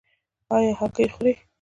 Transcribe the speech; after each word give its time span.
ایا 0.55 0.71
هګۍ 0.79 1.05
خورئ؟ 1.15 1.33